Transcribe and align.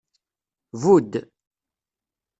Budd. 0.81 1.11